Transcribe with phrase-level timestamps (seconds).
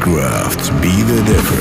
[0.00, 0.70] Crafts.
[0.80, 1.59] Be the different.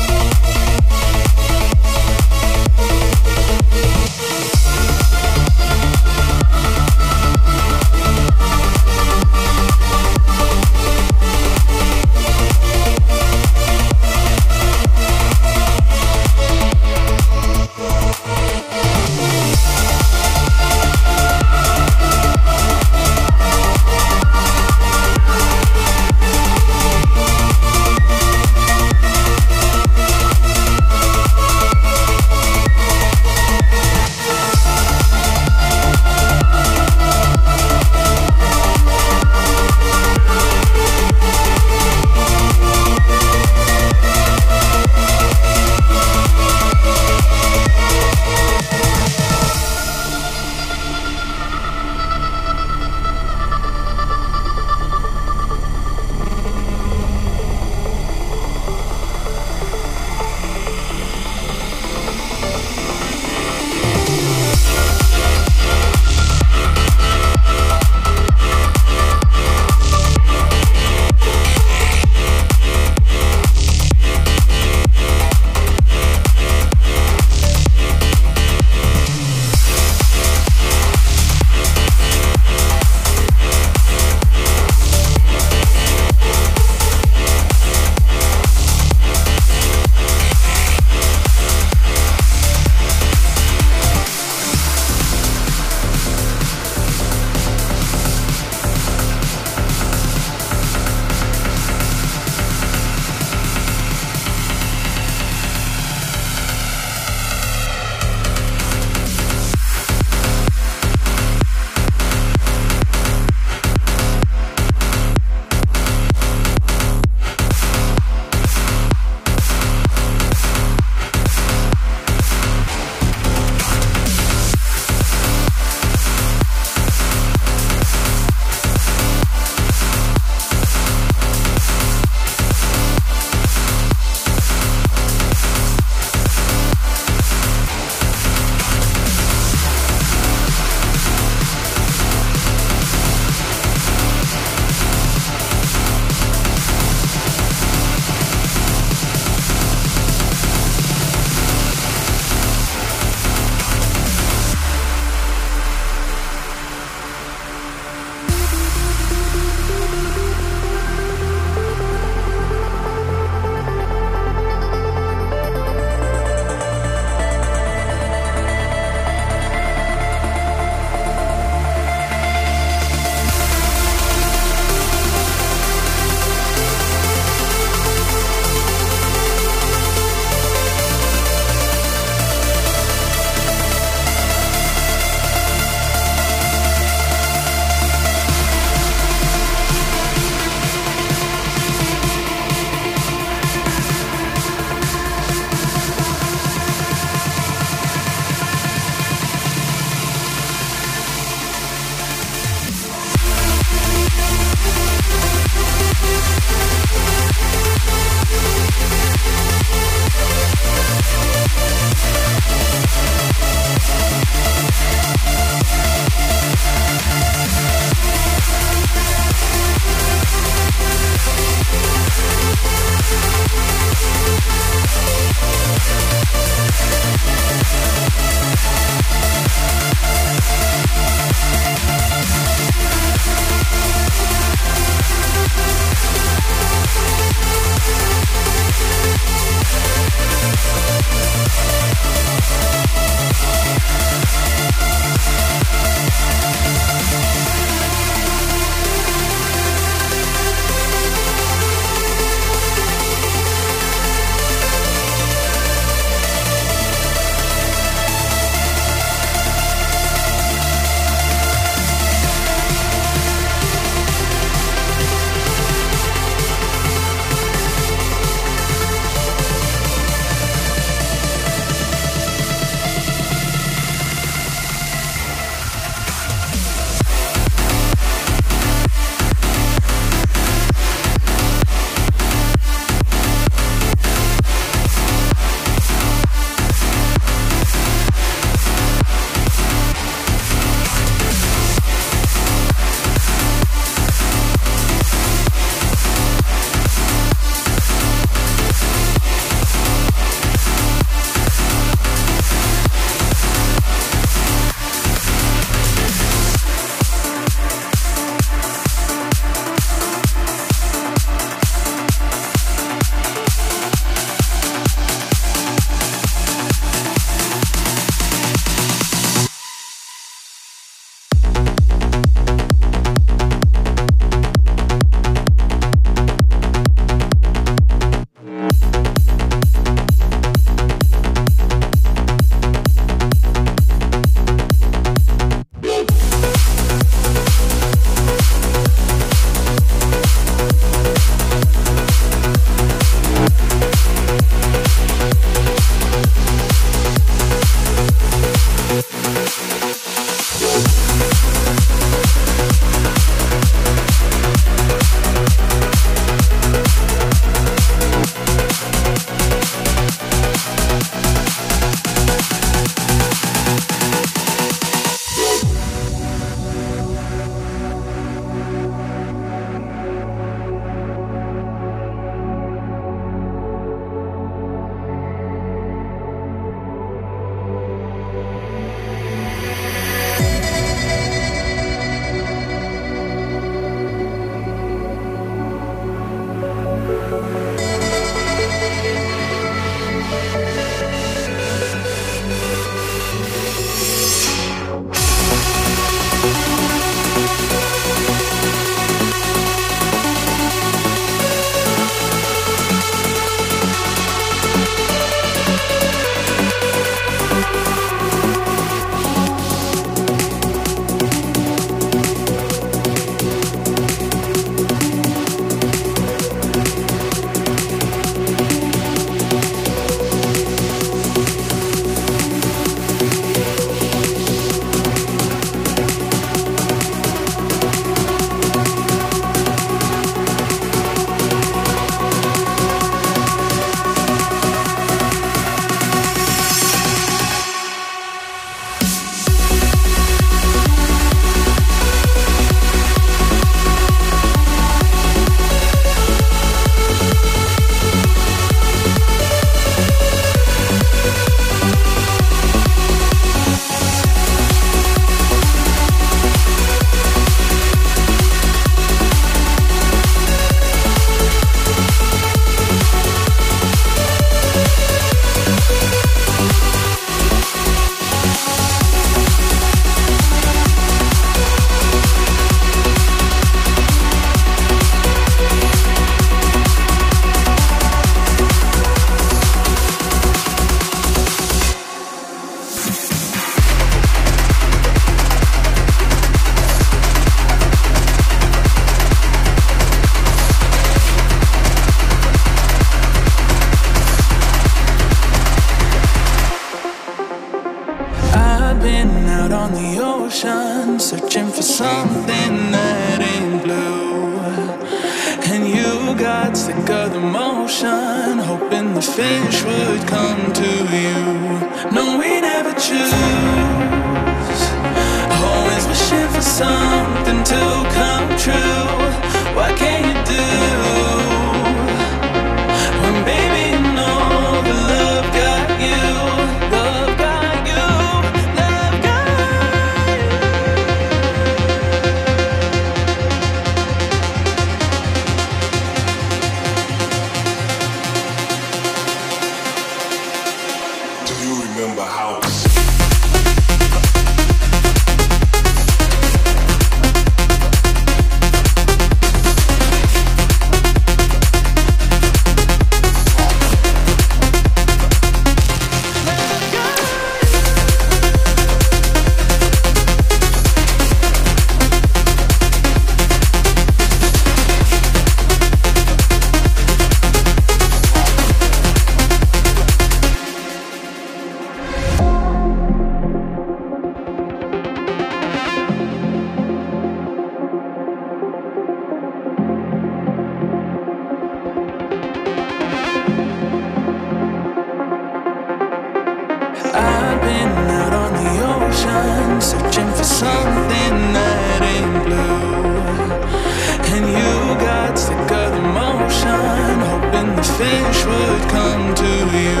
[597.98, 600.00] things would come to you.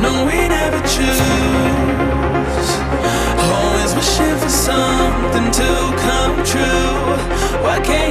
[0.00, 2.68] No, we never choose.
[3.50, 5.70] Always wishing for something to
[6.06, 6.94] come true.
[7.64, 8.09] Why can't